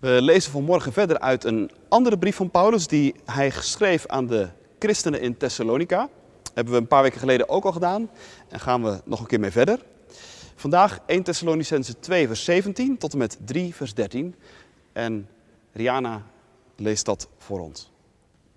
[0.00, 4.48] We lezen vanmorgen verder uit een andere brief van Paulus die hij schreef aan de
[4.78, 6.08] christenen in Thessalonica.
[6.54, 8.10] Hebben we een paar weken geleden ook al gedaan
[8.48, 9.78] en gaan we nog een keer mee verder.
[10.54, 14.34] Vandaag 1 Thessalonicense 2 vers 17 tot en met 3 vers 13.
[14.92, 15.28] En
[15.72, 16.22] Riana
[16.76, 17.90] leest dat voor ons.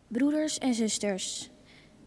[0.07, 1.49] Broeders en zusters,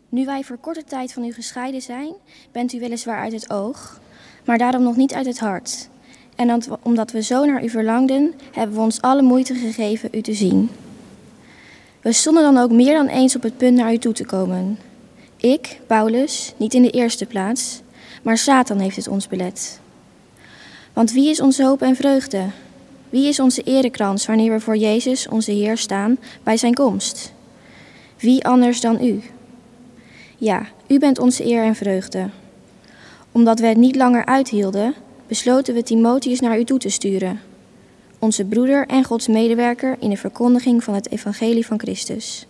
[0.09, 2.15] nu wij voor korte tijd van u gescheiden zijn,
[2.53, 4.01] bent u weliswaar uit het oog,
[4.45, 5.89] maar daarom nog niet uit het hart.
[6.37, 10.35] En omdat we zo naar u verlangden, hebben we ons alle moeite gegeven u te
[10.35, 10.71] zien.
[12.01, 14.79] We stonden dan ook meer dan eens op het punt naar u toe te komen.
[15.37, 17.81] Ik, Paulus, niet in de eerste plaats,
[18.23, 19.81] maar Satan heeft het ons belet.
[20.93, 22.45] Want wie is onze hoop en vreugde?
[23.11, 27.33] Wie is onze erekrans wanneer we voor Jezus, onze Heer, staan bij zijn komst?
[28.19, 29.23] Wie anders dan u?
[30.37, 32.29] Ja, u bent onze eer en vreugde.
[33.33, 34.95] Omdat we het niet langer uithielden,
[35.27, 37.41] besloten we Timotheus naar u toe te sturen,
[38.19, 42.47] onze broeder en Gods medewerker in de verkondiging van het evangelie van Christus.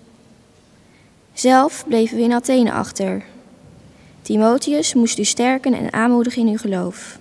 [1.33, 3.25] Zelf bleven we in Athene achter.
[4.23, 7.19] Timotheus moest u sterken en aanmoedigen in uw geloof,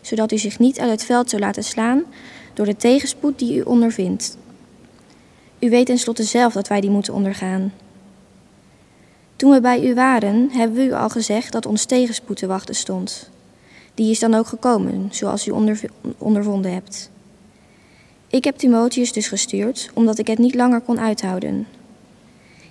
[0.00, 2.02] zodat u zich niet uit het veld zou laten slaan
[2.54, 4.36] door de tegenspoed die u ondervindt.
[5.58, 7.72] U weet tenslotte zelf dat wij die moeten ondergaan.
[9.36, 12.74] Toen we bij u waren, hebben we u al gezegd dat ons tegenspoed te wachten
[12.74, 13.30] stond.
[13.94, 17.10] Die is dan ook gekomen, zoals u onderv- ondervonden hebt.
[18.28, 21.66] Ik heb Timotheus dus gestuurd, omdat ik het niet langer kon uithouden.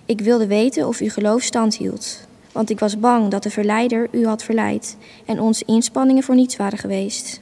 [0.05, 4.07] Ik wilde weten of uw geloof stand hield, want ik was bang dat de verleider
[4.11, 7.41] u had verleid en onze inspanningen voor niets waren geweest.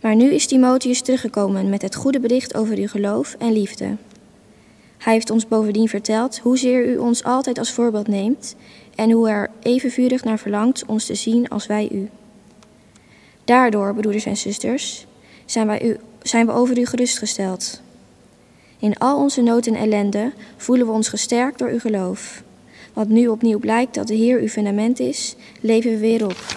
[0.00, 3.96] Maar nu is Timotheus teruggekomen met het goede bericht over uw geloof en liefde.
[4.98, 8.56] Hij heeft ons bovendien verteld hoezeer u ons altijd als voorbeeld neemt
[8.94, 12.10] en hoe er even vurig naar verlangt ons te zien als wij u.
[13.44, 15.06] Daardoor, broeders en zusters,
[15.44, 17.80] zijn, wij u, zijn we over u gerustgesteld.
[18.78, 22.42] In al onze nood en ellende voelen we ons gesterkt door uw geloof.
[22.92, 26.56] Want nu opnieuw blijkt dat de Heer uw fundament is, leven we weer op.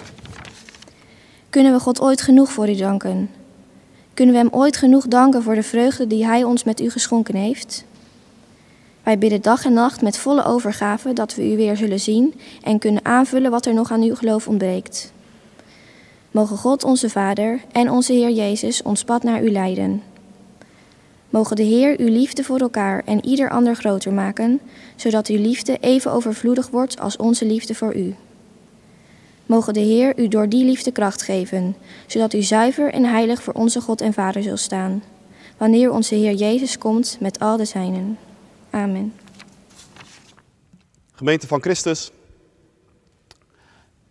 [1.50, 3.30] Kunnen we God ooit genoeg voor u danken?
[4.14, 7.34] Kunnen we Hem ooit genoeg danken voor de vreugde die Hij ons met u geschonken
[7.34, 7.84] heeft?
[9.02, 12.78] Wij bidden dag en nacht met volle overgave dat we u weer zullen zien en
[12.78, 15.12] kunnen aanvullen wat er nog aan uw geloof ontbreekt.
[16.36, 20.02] Mogen God onze Vader en onze Heer Jezus ons pad naar u leiden.
[21.30, 24.60] Mogen de Heer uw liefde voor elkaar en ieder ander groter maken,
[24.96, 28.14] zodat uw liefde even overvloedig wordt als onze liefde voor u.
[29.46, 31.76] Mogen de Heer u door die liefde kracht geven,
[32.06, 35.02] zodat u zuiver en heilig voor onze God en Vader zult staan,
[35.56, 38.18] wanneer onze Heer Jezus komt met al de zijnen.
[38.70, 39.12] Amen.
[41.12, 42.10] Gemeente van Christus.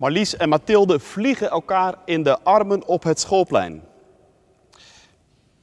[0.05, 3.83] Marlies en Mathilde vliegen elkaar in de armen op het schoolplein.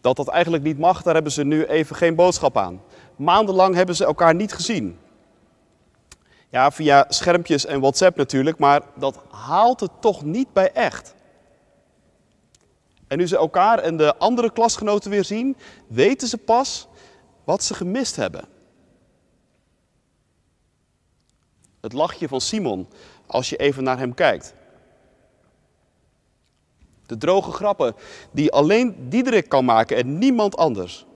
[0.01, 2.83] Dat dat eigenlijk niet mag, daar hebben ze nu even geen boodschap aan.
[3.17, 4.99] Maandenlang hebben ze elkaar niet gezien.
[6.49, 11.15] Ja, via schermpjes en WhatsApp natuurlijk, maar dat haalt het toch niet bij echt.
[13.09, 16.89] En nu ze elkaar en de andere klasgenoten weer zien, weten ze pas
[17.45, 18.45] wat ze gemist hebben.
[21.81, 22.89] Het lachje van Simon
[23.32, 24.54] als je even naar hem kijkt.
[27.06, 27.94] De droge grappen
[28.31, 31.06] die alleen Diederik kan maken en niemand anders.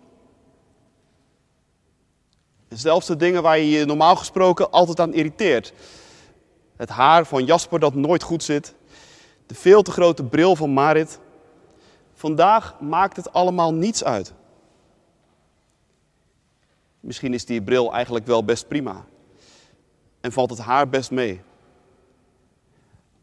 [2.68, 5.72] Zelfs de dingen waar je je normaal gesproken altijd aan irriteert.
[6.76, 8.74] Het haar van Jasper dat nooit goed zit.
[9.46, 11.18] De veel te grote bril van Marit.
[12.14, 14.32] Vandaag maakt het allemaal niets uit.
[17.00, 19.04] Misschien is die bril eigenlijk wel best prima.
[20.20, 21.40] En valt het haar best mee.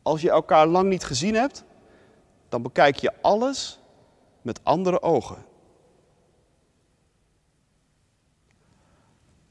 [0.04, 1.64] Als je elkaar lang niet gezien hebt,
[2.50, 3.80] dan bekijk je alles
[4.42, 5.46] met andere ogen.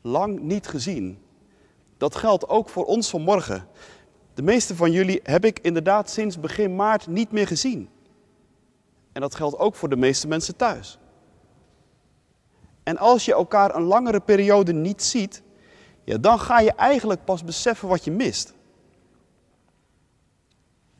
[0.00, 1.22] Lang niet gezien.
[1.96, 3.68] Dat geldt ook voor ons vanmorgen.
[4.34, 7.88] De meeste van jullie heb ik inderdaad sinds begin maart niet meer gezien.
[9.12, 10.98] En dat geldt ook voor de meeste mensen thuis.
[12.82, 15.42] En als je elkaar een langere periode niet ziet,
[16.04, 18.54] ja, dan ga je eigenlijk pas beseffen wat je mist.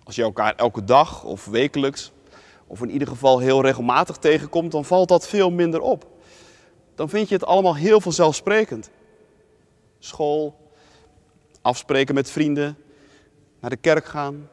[0.04, 2.12] Als je elkaar elke dag of wekelijks,
[2.66, 6.06] of in ieder geval heel regelmatig tegenkomt, dan valt dat veel minder op.
[6.94, 8.90] Dan vind je het allemaal heel vanzelfsprekend.
[9.98, 10.56] School,
[11.62, 12.76] afspreken met vrienden,
[13.60, 14.48] naar de kerk gaan,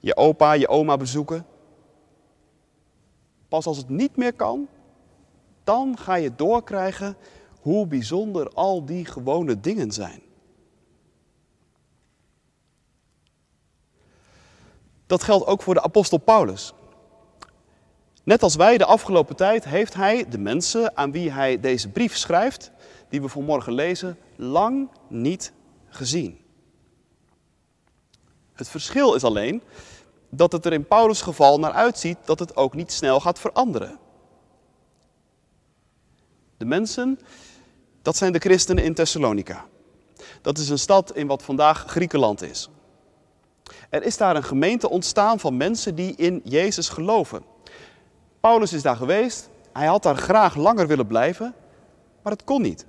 [0.00, 1.46] je opa, je oma bezoeken.
[3.48, 4.68] Pas als het niet meer kan,
[5.64, 7.16] dan ga je doorkrijgen
[7.60, 10.22] hoe bijzonder al die gewone dingen zijn.
[15.06, 16.72] Dat geldt ook voor de apostel Paulus.
[18.24, 22.16] Net als wij de afgelopen tijd heeft hij de mensen aan wie hij deze brief
[22.16, 22.70] schrijft,
[23.08, 25.52] die we vanmorgen lezen, lang niet
[25.88, 26.40] gezien.
[28.52, 29.62] Het verschil is alleen
[30.30, 33.98] dat het er in Paulus' geval naar uitziet dat het ook niet snel gaat veranderen.
[36.56, 37.20] De mensen,
[38.02, 39.64] dat zijn de christenen in Thessalonica.
[40.42, 42.68] Dat is een stad in wat vandaag Griekenland is.
[43.90, 47.42] Er is daar een gemeente ontstaan van mensen die in Jezus geloven.
[48.40, 51.54] Paulus is daar geweest, hij had daar graag langer willen blijven,
[52.22, 52.86] maar het kon niet.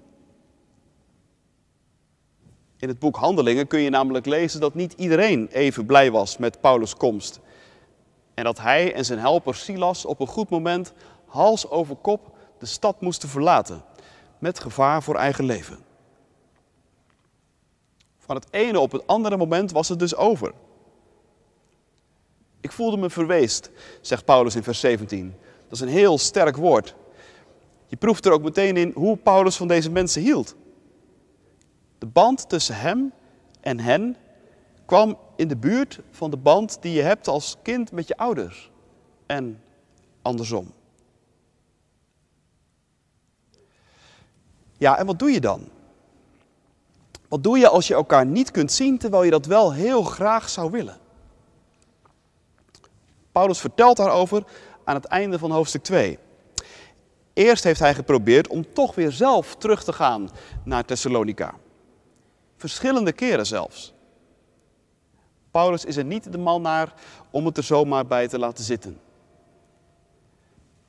[2.77, 6.61] In het boek Handelingen kun je namelijk lezen dat niet iedereen even blij was met
[6.61, 7.39] Paulus' komst.
[8.33, 10.93] En dat hij en zijn helper Silas op een goed moment
[11.25, 13.83] hals over kop de stad moesten verlaten,
[14.39, 15.77] met gevaar voor eigen leven.
[18.17, 20.53] Van het ene op het andere moment was het dus over.
[22.61, 23.71] Ik voelde me verweest,
[24.01, 25.33] zegt Paulus in vers 17.
[25.63, 26.95] Dat is een heel sterk woord.
[27.85, 30.55] Je proeft er ook meteen in hoe Paulus van deze mensen hield.
[31.97, 33.13] De band tussen hem
[33.61, 34.15] en hen
[34.85, 38.71] kwam in de buurt van de band die je hebt als kind met je ouders.
[39.25, 39.61] En
[40.21, 40.73] andersom.
[44.77, 45.69] Ja, en wat doe je dan?
[47.27, 50.49] Wat doe je als je elkaar niet kunt zien terwijl je dat wel heel graag
[50.49, 50.97] zou willen?
[53.37, 54.43] Paulus vertelt daarover
[54.83, 56.19] aan het einde van hoofdstuk 2.
[57.33, 60.29] Eerst heeft hij geprobeerd om toch weer zelf terug te gaan
[60.63, 61.53] naar Thessalonica.
[62.55, 63.93] Verschillende keren zelfs.
[65.51, 66.93] Paulus is er niet de man naar
[67.31, 68.99] om het er zomaar bij te laten zitten.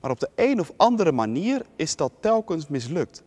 [0.01, 3.23] Maar op de een of andere manier is dat telkens mislukt.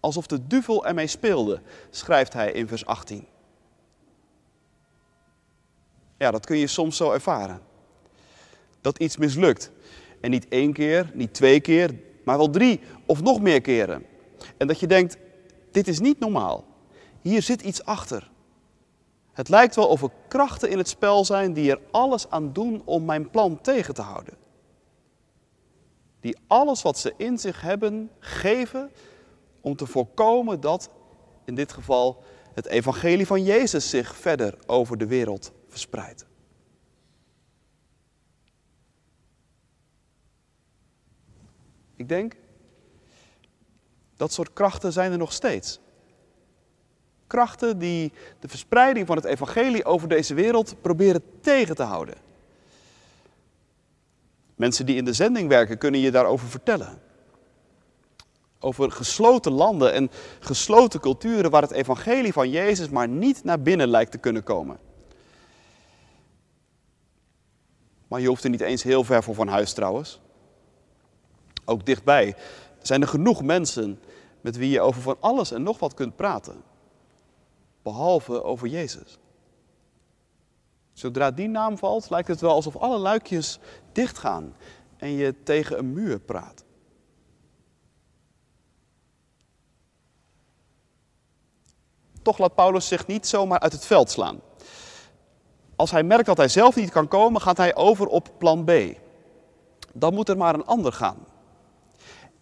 [0.00, 1.60] Alsof de duivel ermee speelde,
[1.90, 3.26] schrijft hij in vers 18.
[6.18, 7.60] Ja, dat kun je soms zo ervaren.
[8.80, 9.70] Dat iets mislukt.
[10.20, 11.94] En niet één keer, niet twee keer,
[12.24, 14.06] maar wel drie of nog meer keren.
[14.56, 15.16] En dat je denkt,
[15.70, 16.64] dit is niet normaal.
[17.20, 18.30] Hier zit iets achter.
[19.32, 22.82] Het lijkt wel of er krachten in het spel zijn die er alles aan doen
[22.84, 24.34] om mijn plan tegen te houden.
[26.20, 28.90] Die alles wat ze in zich hebben geven
[29.60, 30.90] om te voorkomen dat,
[31.44, 32.22] in dit geval,
[32.54, 35.52] het evangelie van Jezus zich verder over de wereld
[41.96, 42.36] Ik denk,
[44.16, 45.80] dat soort krachten zijn er nog steeds.
[47.26, 52.14] Krachten die de verspreiding van het evangelie over deze wereld proberen tegen te houden.
[54.54, 57.02] Mensen die in de zending werken kunnen je daarover vertellen.
[58.58, 60.10] Over gesloten landen en
[60.40, 64.78] gesloten culturen waar het evangelie van Jezus maar niet naar binnen lijkt te kunnen komen.
[68.14, 70.20] Maar je hoeft er niet eens heel ver voor van huis trouwens.
[71.64, 72.36] Ook dichtbij
[72.82, 74.00] zijn er genoeg mensen
[74.40, 76.62] met wie je over van alles en nog wat kunt praten.
[77.82, 79.18] Behalve over Jezus.
[80.92, 83.58] Zodra die naam valt, lijkt het wel alsof alle luikjes
[83.92, 84.56] dichtgaan
[84.96, 86.64] en je tegen een muur praat.
[92.22, 94.40] Toch laat Paulus zich niet zomaar uit het veld slaan.
[95.76, 98.70] Als hij merkt dat hij zelf niet kan komen, gaat hij over op plan B.
[99.92, 101.26] Dan moet er maar een ander gaan.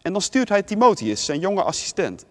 [0.03, 2.25] En dan stuurt hij Timotheus, zijn jonge assistent.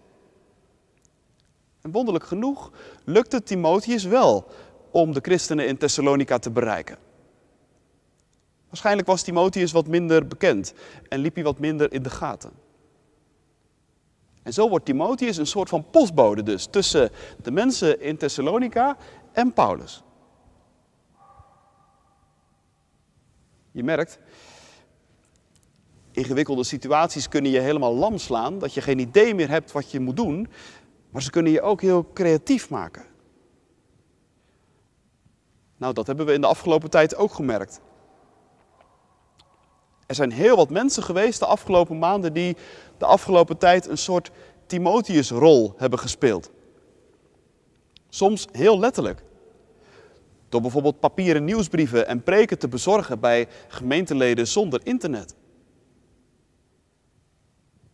[1.80, 2.70] En wonderlijk genoeg
[3.04, 4.46] lukt het Timotheus wel
[4.90, 6.96] om de christenen in Thessalonica te bereiken.
[8.68, 10.74] Waarschijnlijk was Timotheus wat minder bekend
[11.08, 12.50] en liep hij wat minder in de gaten.
[14.42, 17.10] En zo wordt Timotheus een soort van postbode dus tussen
[17.42, 18.96] de mensen in Thessalonica
[19.32, 20.02] en Paulus.
[23.72, 24.18] Je merkt,
[26.10, 30.00] ingewikkelde situaties kunnen je helemaal lam slaan, dat je geen idee meer hebt wat je
[30.00, 30.48] moet doen,
[31.10, 33.04] maar ze kunnen je ook heel creatief maken.
[35.76, 37.80] Nou, dat hebben we in de afgelopen tijd ook gemerkt.
[40.06, 42.56] Er zijn heel wat mensen geweest de afgelopen maanden die
[42.98, 44.30] de afgelopen tijd een soort
[44.66, 46.50] Timotheus-rol hebben gespeeld.
[48.08, 49.22] Soms heel letterlijk.
[50.52, 55.34] Door bijvoorbeeld papieren nieuwsbrieven en preken te bezorgen bij gemeenteleden zonder internet.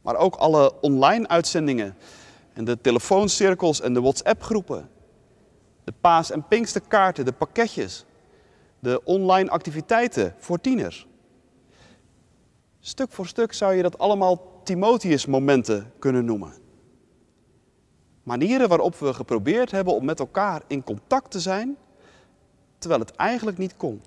[0.02, 1.96] Maar ook alle online uitzendingen
[2.52, 4.90] en de telefooncirkels en de WhatsApp-groepen.
[5.84, 8.04] De paas- en pinksterkaarten, de pakketjes.
[8.78, 11.06] De online activiteiten voor tieners.
[12.80, 16.52] Stuk voor stuk zou je dat allemaal Timotheus-momenten kunnen noemen.
[18.22, 21.76] Manieren waarop we geprobeerd hebben om met elkaar in contact te zijn,
[22.78, 24.02] terwijl het eigenlijk niet kon.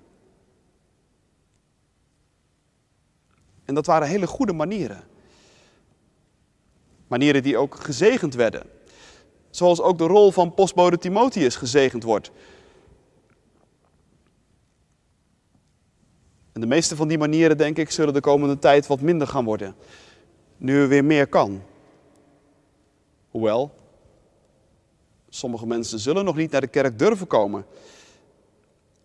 [3.64, 5.04] En dat waren hele goede manieren.
[7.06, 8.62] Manieren die ook gezegend werden.
[9.50, 12.30] Zoals ook de rol van postbode Timotheus gezegend wordt.
[16.52, 19.44] En de meeste van die manieren, denk ik, zullen de komende tijd wat minder gaan
[19.44, 19.74] worden.
[20.56, 21.62] Nu er weer meer kan.
[23.30, 23.74] Hoewel,
[25.28, 27.64] sommige mensen zullen nog niet naar de kerk durven komen.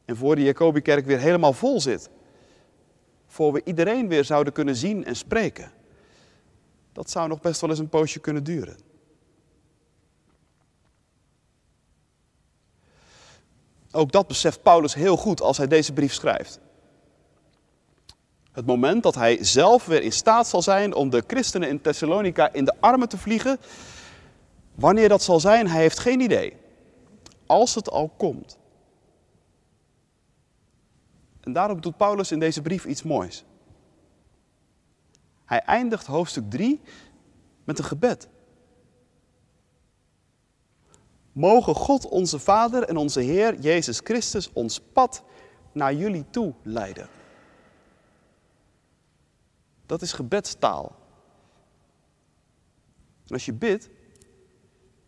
[0.08, 2.10] En voor de Jacobikerk weer helemaal vol zit.
[3.28, 5.72] Voor we iedereen weer zouden kunnen zien en spreken.
[6.92, 8.78] Dat zou nog best wel eens een poosje kunnen duren.
[13.92, 16.60] Ook dat beseft Paulus heel goed als hij deze brief schrijft.
[18.52, 22.54] Het moment dat hij zelf weer in staat zal zijn om de christenen in Thessalonica
[22.54, 23.60] in de armen te vliegen,
[24.76, 26.54] wanneer dat zal zijn, hij heeft geen idee.
[27.46, 28.58] Als het al komt.
[31.48, 33.46] En daarom doet Paulus in deze brief iets moois.
[35.46, 36.82] Hij eindigt hoofdstuk 3
[37.64, 38.28] met een gebed.
[41.32, 45.24] Mogen God onze Vader en onze Heer Jezus Christus ons pad
[45.72, 47.08] naar jullie toe leiden.
[49.86, 50.96] Dat is gebedstaal.
[53.26, 53.90] En als je bidt,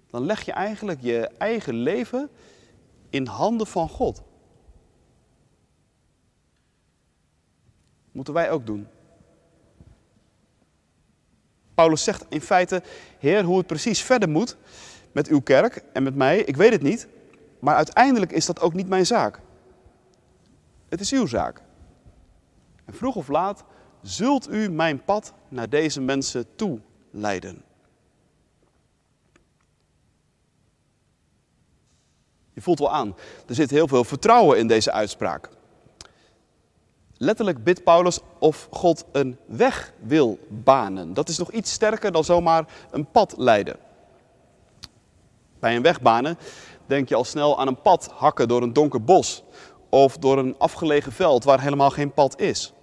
[0.10, 2.30] dan leg je eigenlijk je eigen leven
[3.10, 4.28] in handen van God.
[8.20, 8.88] Moeten wij ook doen.
[11.74, 12.84] Paulus zegt in feite,
[13.20, 14.58] Heer, hoe het precies verder moet
[15.12, 17.08] met uw kerk en met mij, ik weet het niet,
[17.60, 19.40] maar uiteindelijk is dat ook niet mijn zaak.
[20.90, 21.62] Het is uw zaak.
[22.86, 23.64] En vroeg of laat
[24.02, 26.80] zult u mijn pad naar deze mensen toe
[27.12, 27.64] leiden.
[32.54, 33.16] Je voelt wel aan,
[33.48, 35.58] er zit heel veel vertrouwen in deze uitspraak.
[37.22, 41.14] Letterlijk bidt Paulus of God een weg wil banen.
[41.14, 43.78] Dat is nog iets sterker dan zomaar een pad leiden.
[45.60, 46.38] Bij een weg banen
[46.86, 49.44] denk je al snel aan een pad hakken door een donker bos
[49.90, 52.74] of door een afgelegen veld waar helemaal geen pad is.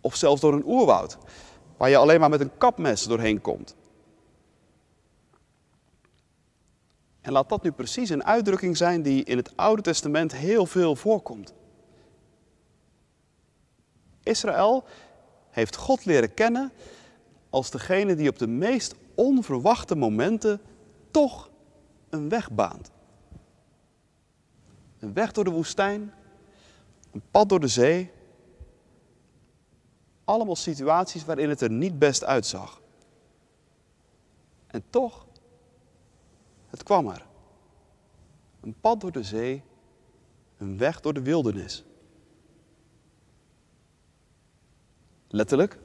[0.00, 1.18] Of zelfs door een oerwoud,
[1.76, 3.74] waar je alleen maar met een kapmes doorheen komt.
[7.20, 10.96] En laat dat nu precies een uitdrukking zijn die in het Oude Testament heel veel
[10.96, 11.54] voorkomt.
[14.26, 14.84] Israël
[15.50, 16.72] heeft God leren kennen
[17.50, 20.60] als degene die op de meest onverwachte momenten
[21.10, 21.50] toch
[22.08, 22.90] een weg baant.
[24.98, 26.12] Een weg door de woestijn,
[27.12, 28.10] een pad door de zee.
[30.24, 32.80] Allemaal situaties waarin het er niet best uitzag.
[34.66, 35.26] En toch,
[36.66, 37.26] het kwam er.
[38.60, 39.62] Een pad door de zee,
[40.58, 41.84] een weg door de wildernis.
[45.28, 45.78] Letterlijk.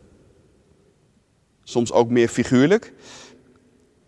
[1.63, 2.93] Soms ook meer figuurlijk.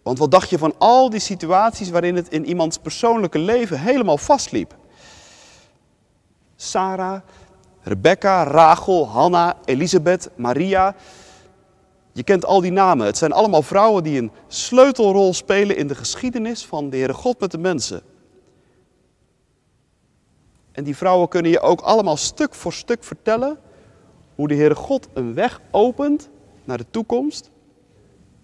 [0.04, 4.18] Want wat dacht je van al die situaties waarin het in iemands persoonlijke leven helemaal
[4.18, 4.76] vastliep?
[6.56, 7.22] Sarah,
[7.82, 10.96] Rebecca, Rachel, Hanna, Elisabeth, Maria.
[12.12, 13.06] Je kent al die namen.
[13.06, 17.40] Het zijn allemaal vrouwen die een sleutelrol spelen in de geschiedenis van de Heere God
[17.40, 18.02] met de mensen.
[20.72, 23.60] En die vrouwen kunnen je ook allemaal stuk voor stuk vertellen
[24.36, 26.30] hoe de Heere God een weg opent
[26.64, 27.52] naar de toekomst,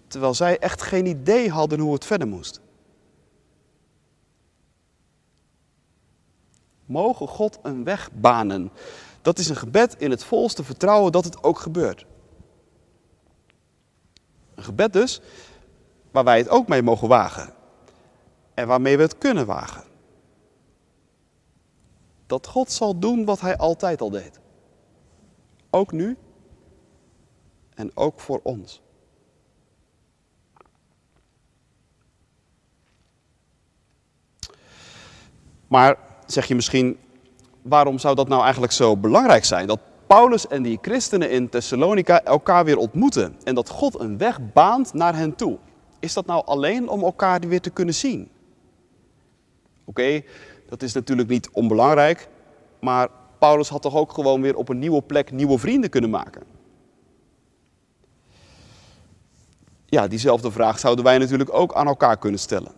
[0.06, 2.60] terwijl zij echt geen idee hadden hoe het verder moest.
[6.84, 8.70] Mogen God een weg banen.
[9.22, 12.06] Dat is een gebed in het volste vertrouwen dat het ook gebeurt.
[14.54, 15.20] Een gebed dus
[16.10, 17.54] waar wij het ook mee mogen wagen.
[18.54, 19.84] En waarmee we het kunnen wagen.
[22.26, 24.40] Dat God zal doen wat hij altijd al deed.
[25.70, 26.16] Ook nu
[27.74, 28.82] en ook voor ons.
[35.66, 35.96] Maar
[36.26, 36.98] zeg je misschien,
[37.62, 39.66] waarom zou dat nou eigenlijk zo belangrijk zijn?
[39.66, 44.52] Dat Paulus en die christenen in Thessalonica elkaar weer ontmoeten en dat God een weg
[44.52, 45.58] baant naar hen toe.
[45.98, 48.30] Is dat nou alleen om elkaar weer te kunnen zien?
[49.84, 50.22] Oké,
[50.68, 52.28] dat is natuurlijk niet onbelangrijk,
[52.80, 53.08] maar
[53.40, 56.42] Paulus had toch ook gewoon weer op een nieuwe plek nieuwe vrienden kunnen maken?
[59.86, 62.72] Ja, diezelfde vraag zouden wij natuurlijk ook aan elkaar kunnen stellen.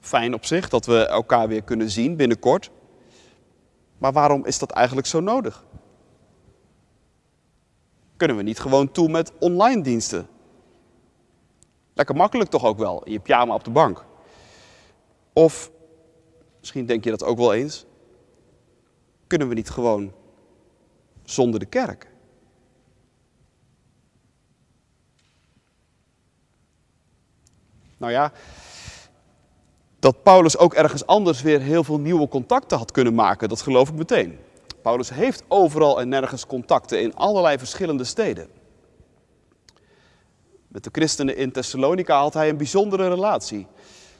[0.00, 2.70] Fijn op zich dat we elkaar weer kunnen zien binnenkort.
[3.98, 5.64] Maar waarom is dat eigenlijk zo nodig?
[8.16, 10.28] Kunnen we niet gewoon toe met online diensten?
[11.94, 14.04] Lekker makkelijk toch ook wel, in je pyjama op de bank.
[15.32, 15.70] Of,
[16.60, 17.86] misschien denk je dat ook wel eens,
[19.26, 20.12] kunnen we niet gewoon
[21.22, 22.14] zonder de kerk.
[27.96, 28.32] Nou ja,
[29.98, 33.88] dat Paulus ook ergens anders weer heel veel nieuwe contacten had kunnen maken, dat geloof
[33.88, 34.38] ik meteen.
[34.82, 38.48] Paulus heeft overal en nergens contacten in allerlei verschillende steden.
[40.68, 43.66] Met de christenen in Thessalonica had hij een bijzondere relatie.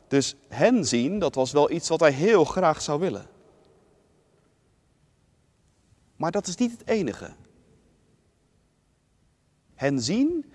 [0.08, 3.35] Dus hen zien, dat was wel iets wat hij heel graag zou willen.
[6.16, 7.34] Maar dat is niet het enige.
[9.74, 10.52] Hen zien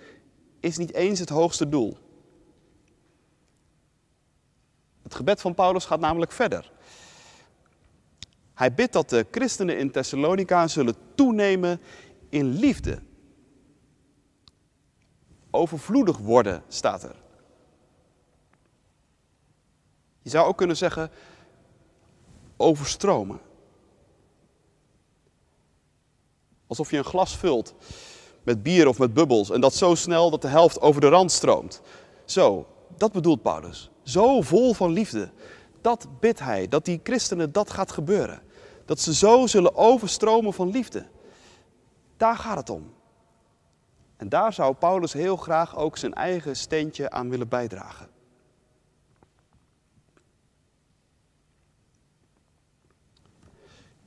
[0.60, 1.98] is niet eens het hoogste doel.
[5.02, 6.72] Het gebed van Paulus gaat namelijk verder.
[8.54, 11.82] Hij bidt dat de christenen in Thessalonica zullen toenemen
[12.30, 13.02] in liefde.
[15.52, 17.16] Overvloedig worden, staat er.
[20.22, 21.12] Je zou ook kunnen zeggen
[22.58, 23.40] overstromen.
[26.72, 27.74] Alsof je een glas vult
[28.44, 31.32] met bier of met bubbels en dat zo snel dat de helft over de rand
[31.32, 31.82] stroomt.
[32.26, 33.90] Zo, dat bedoelt Paulus.
[34.04, 35.32] Zo vol van liefde.
[35.82, 38.42] Dat bidt hij, dat die christenen dat gaat gebeuren.
[38.86, 41.08] Dat ze zo zullen overstromen van liefde.
[42.18, 42.94] Daar gaat het om.
[44.18, 48.10] En daar zou Paulus heel graag ook zijn eigen steentje aan willen bijdragen.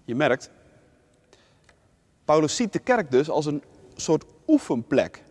[0.04, 0.50] Je merkt,
[2.24, 3.62] Paulus ziet de kerk dus als een
[3.96, 5.22] soort oefenplek.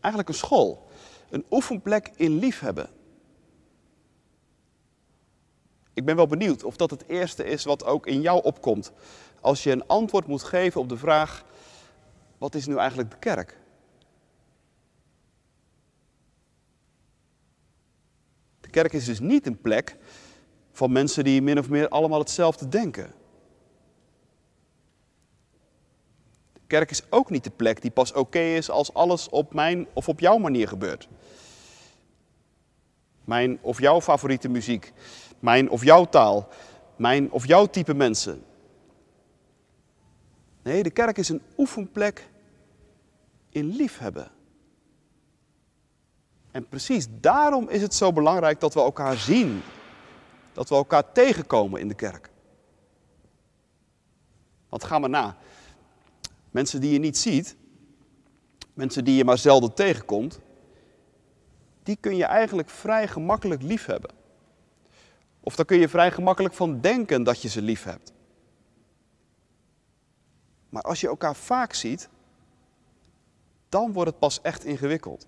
[0.00, 0.86] Eigenlijk een school.
[1.30, 2.88] Een oefenplek in liefhebben.
[5.92, 8.92] Ik ben wel benieuwd of dat het eerste is wat ook in jou opkomt.
[9.40, 11.44] Als je een antwoord moet geven op de vraag:
[12.38, 13.56] wat is nu eigenlijk de kerk?
[18.60, 19.96] De kerk is dus niet een plek
[20.72, 23.12] van mensen die min of meer allemaal hetzelfde denken.
[26.52, 29.86] De kerk is ook niet de plek die pas oké is als alles op mijn
[29.92, 31.08] of op jouw manier gebeurt.
[33.24, 34.92] Mijn of jouw favoriete muziek,
[35.38, 36.48] mijn of jouw taal,
[36.96, 38.44] mijn of jouw type mensen.
[40.62, 42.28] Nee, de kerk is een oefenplek
[43.50, 44.30] in liefhebben.
[46.50, 49.62] En precies daarom is het zo belangrijk dat we elkaar zien.
[50.52, 52.30] Dat we elkaar tegenkomen in de kerk.
[54.68, 55.36] Want ga maar na.
[56.50, 57.56] Mensen die je niet ziet,
[58.74, 60.40] mensen die je maar zelden tegenkomt,
[61.82, 64.14] die kun je eigenlijk vrij gemakkelijk liefhebben.
[65.40, 68.12] Of daar kun je vrij gemakkelijk van denken dat je ze lief hebt.
[70.68, 72.08] Maar als je elkaar vaak ziet,
[73.68, 75.26] dan wordt het pas echt ingewikkeld.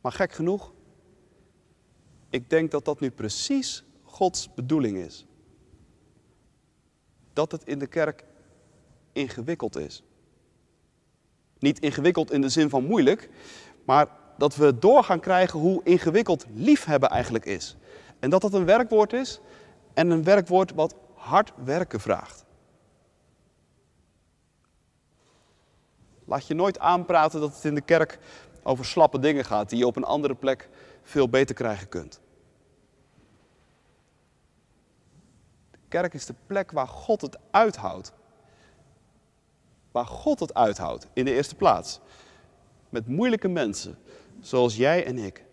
[0.00, 0.72] Maar gek genoeg,
[2.30, 5.26] ik denk dat dat nu precies Gods bedoeling is.
[7.34, 8.24] Dat het in de kerk
[9.12, 10.02] ingewikkeld is.
[11.58, 13.30] Niet ingewikkeld in de zin van moeilijk,
[13.84, 14.06] maar
[14.38, 17.76] dat we door gaan krijgen hoe ingewikkeld liefhebben eigenlijk is.
[18.18, 19.40] En dat dat een werkwoord is
[19.94, 22.44] en een werkwoord wat hard werken vraagt.
[26.24, 28.18] Laat je nooit aanpraten dat het in de kerk
[28.62, 30.68] over slappe dingen gaat die je op een andere plek
[31.02, 32.20] veel beter krijgen kunt.
[36.00, 38.12] Kerk is de plek waar God het uithoudt.
[39.92, 42.00] Waar God het uithoudt in de eerste plaats.
[42.88, 43.98] Met moeilijke mensen,
[44.40, 45.44] zoals jij en ik.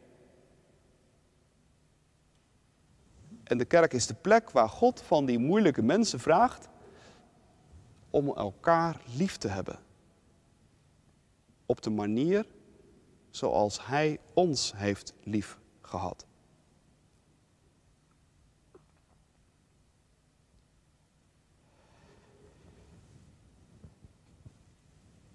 [3.43, 6.69] En de kerk is de plek waar God van die moeilijke mensen vraagt
[8.09, 9.79] om elkaar lief te hebben.
[11.65, 12.45] Op de manier
[13.29, 16.25] zoals Hij ons heeft lief gehad.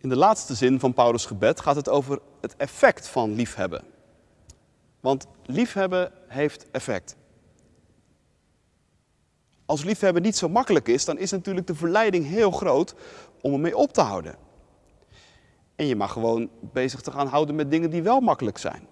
[0.06, 3.84] In de laatste zin van Paulus' gebed gaat het over het effect van liefhebben.
[5.00, 7.16] Want liefhebben heeft effect.
[9.64, 12.94] Als liefhebben niet zo makkelijk is, dan is natuurlijk de verleiding heel groot
[13.40, 14.34] om ermee op te houden.
[15.76, 18.86] En je mag gewoon bezig te gaan houden met dingen die wel makkelijk zijn.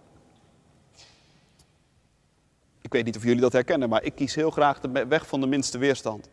[2.81, 5.40] Ik weet niet of jullie dat herkennen, maar ik kies heel graag de weg van
[5.40, 6.29] de minste weerstand.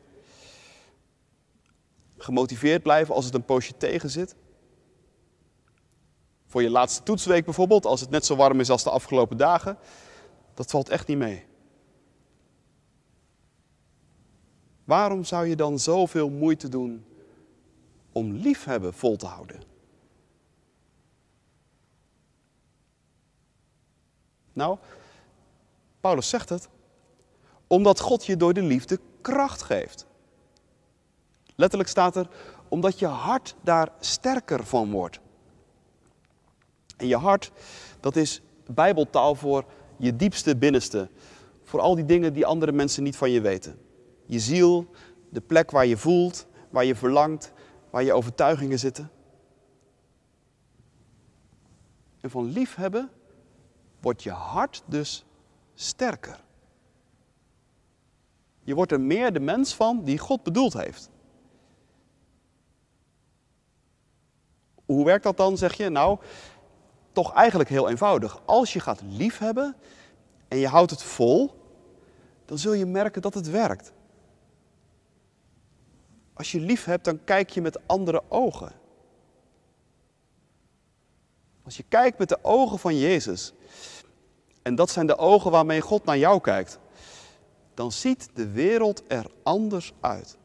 [2.17, 4.35] Gemotiveerd blijven als het een poosje tegen zit.
[6.51, 9.77] Voor je laatste toetsweek bijvoorbeeld, als het net zo warm is als de afgelopen dagen.
[10.53, 11.45] Dat valt echt niet mee.
[14.83, 17.05] Waarom zou je dan zoveel moeite doen
[18.11, 19.61] om liefhebben vol te houden?
[24.53, 24.77] Nou,
[25.99, 26.69] Paulus zegt het.
[27.67, 30.05] Omdat God je door de liefde kracht geeft.
[31.55, 32.27] Letterlijk staat er,
[32.67, 35.19] omdat je hart daar sterker van wordt.
[37.01, 37.51] En je hart,
[37.99, 39.65] dat is bijbeltaal voor
[39.97, 41.09] je diepste binnenste.
[41.63, 43.79] Voor al die dingen die andere mensen niet van je weten.
[44.25, 44.89] Je ziel,
[45.29, 47.51] de plek waar je voelt, waar je verlangt,
[47.89, 49.11] waar je overtuigingen zitten.
[52.19, 53.09] En van liefhebben
[53.99, 55.25] wordt je hart dus
[55.73, 56.39] sterker.
[58.63, 61.09] Je wordt er meer de mens van die God bedoeld heeft.
[64.85, 65.89] Hoe werkt dat dan, zeg je?
[65.89, 66.19] Nou,
[67.11, 68.41] toch eigenlijk heel eenvoudig.
[68.45, 69.75] Als je gaat liefhebben
[70.47, 71.53] en je houdt het vol,
[72.45, 73.93] dan zul je merken dat het werkt.
[76.33, 78.71] Als je lief hebt, dan kijk je met andere ogen.
[81.63, 83.53] Als je kijkt met de ogen van Jezus,
[84.61, 86.79] en dat zijn de ogen waarmee God naar jou kijkt,
[87.73, 90.37] dan ziet de wereld er anders uit.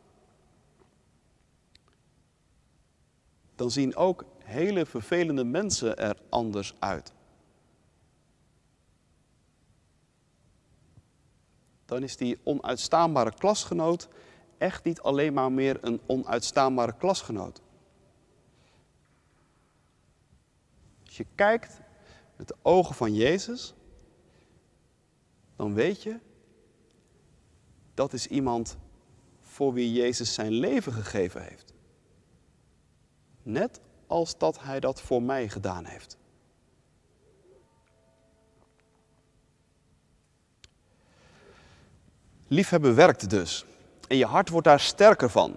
[3.55, 7.12] Dan zien ook hele vervelende mensen er anders uit.
[11.85, 14.09] Dan is die onuitstaanbare klasgenoot
[14.59, 17.61] echt niet alleen maar meer een onuitstaanbare klasgenoot.
[21.04, 21.80] Als je kijkt
[22.37, 23.74] met de ogen van Jezus,
[25.56, 26.18] dan weet je,
[27.94, 28.76] dat is iemand
[29.40, 31.72] voor wie Jezus zijn leven gegeven heeft.
[33.42, 36.16] Net als dat Hij dat voor mij gedaan heeft.
[42.49, 43.64] Liefhebben werkt dus.
[44.09, 45.57] En je hart wordt daar sterker van.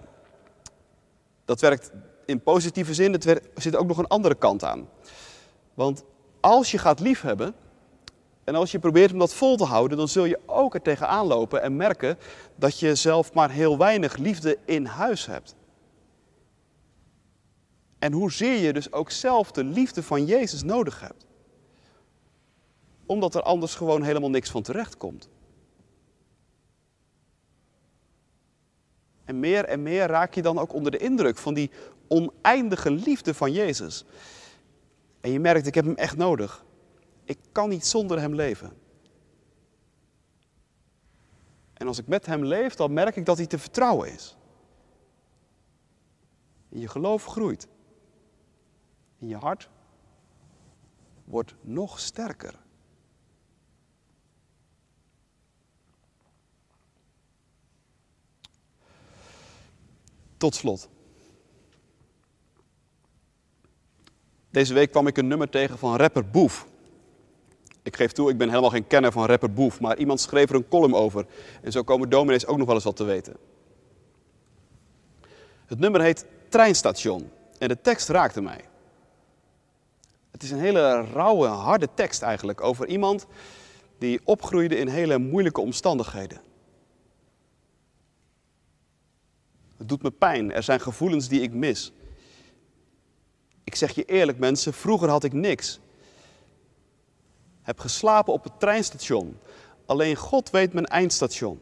[1.44, 1.90] Dat werkt
[2.26, 4.88] in positieve zin, er zit ook nog een andere kant aan.
[5.74, 6.04] Want
[6.40, 7.54] als je gaat liefhebben,
[8.44, 11.26] en als je probeert om dat vol te houden, dan zul je ook er tegenaan
[11.26, 12.18] lopen en merken
[12.56, 15.54] dat je zelf maar heel weinig liefde in huis hebt.
[18.00, 21.26] En hoezeer je dus ook zelf de liefde van Jezus nodig hebt.
[23.06, 25.28] Omdat er anders gewoon helemaal niks van terecht komt.
[29.24, 31.70] En meer en meer raak je dan ook onder de indruk van die
[32.08, 34.04] oneindige liefde van Jezus.
[35.20, 36.64] En je merkt, ik heb hem echt nodig.
[37.24, 38.72] Ik kan niet zonder hem leven.
[41.72, 44.36] En als ik met hem leef, dan merk ik dat hij te vertrouwen is.
[46.70, 47.68] En je geloof groeit.
[49.20, 49.68] En je hart
[51.24, 52.54] wordt nog sterker.
[60.36, 60.88] Tot slot.
[64.50, 66.66] Deze week kwam ik een nummer tegen van rapper Boef.
[67.82, 70.54] Ik geef toe, ik ben helemaal geen kenner van rapper Boef, maar iemand schreef er
[70.54, 71.26] een column over.
[71.62, 73.36] En zo komen dominees ook nog wel eens wat te weten.
[75.66, 78.69] Het nummer heet Treinstation en de tekst raakte mij.
[80.40, 83.26] Het is een hele rauwe, harde tekst eigenlijk over iemand
[83.98, 86.40] die opgroeide in hele moeilijke omstandigheden.
[89.76, 91.92] Het doet me pijn, er zijn gevoelens die ik mis.
[93.64, 95.80] Ik zeg je eerlijk mensen, vroeger had ik niks.
[97.62, 99.38] Heb geslapen op het treinstation.
[99.86, 101.60] Alleen God weet mijn eindstation.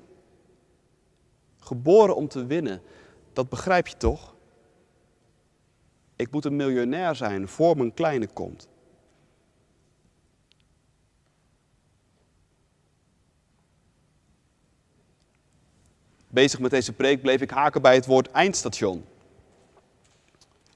[1.58, 2.82] Geboren om te winnen,
[3.32, 4.34] dat begrijp je toch?
[6.18, 8.68] Ik moet een miljonair zijn voor mijn kleine komt.
[16.28, 19.04] Bezig met deze preek bleef ik haken bij het woord eindstation.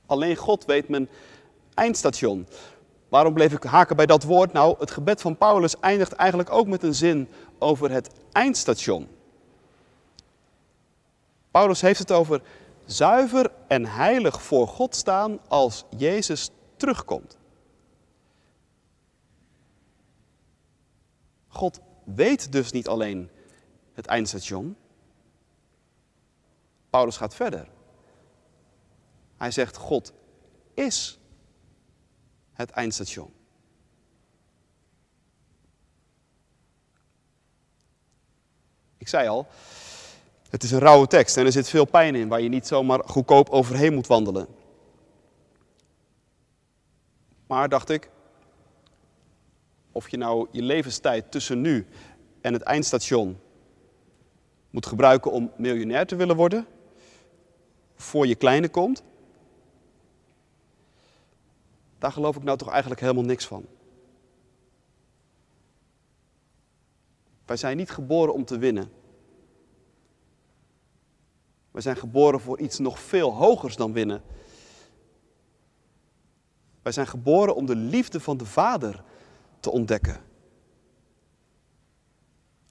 [0.07, 1.09] Alleen God weet mijn
[1.74, 2.46] eindstation.
[3.09, 4.52] Waarom bleef ik haken bij dat woord?
[4.52, 7.28] Nou, het gebed van Paulus eindigt eigenlijk ook met een zin
[7.59, 9.09] over het eindstation.
[11.50, 12.42] Paulus heeft het over
[12.92, 17.38] zuiver en heilig voor God staan als Jezus terugkomt.
[21.48, 23.31] God weet dus niet alleen
[23.92, 24.76] het eindstation.
[26.90, 27.68] Paulus gaat verder.
[29.37, 30.12] Hij zegt, God
[30.74, 31.18] is
[32.52, 33.33] het eindstation.
[38.98, 39.46] Ik zei al,
[40.52, 43.02] het is een rauwe tekst en er zit veel pijn in waar je niet zomaar
[43.04, 44.46] goedkoop overheen moet wandelen.
[47.46, 48.10] Maar dacht ik,
[49.92, 51.86] of je nou je levenstijd tussen nu
[52.40, 53.38] en het eindstation
[54.70, 56.66] moet gebruiken om miljonair te willen worden,
[57.94, 59.02] voor je kleine komt,
[61.98, 63.66] daar geloof ik nou toch eigenlijk helemaal niks van.
[67.46, 69.00] Wij zijn niet geboren om te winnen.
[71.72, 74.22] Wij zijn geboren voor iets nog veel hogers dan winnen.
[76.82, 79.04] Wij zijn geboren om de liefde van de Vader
[79.61, 80.20] te ontdekken.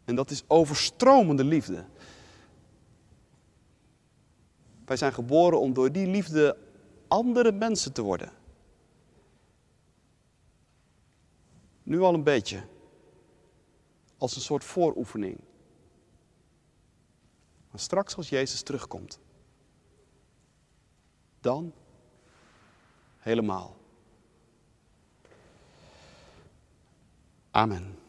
[0.05, 1.85] En dat is overstromende liefde.
[4.85, 6.57] Wij zijn geboren om door die liefde
[7.07, 8.31] andere mensen te worden.
[11.83, 12.63] Nu al een beetje.
[14.17, 15.39] Als een soort vooroefening.
[17.71, 19.19] Maar straks als Jezus terugkomt.
[21.39, 21.73] Dan
[23.17, 23.75] helemaal.
[27.51, 28.00] Amen.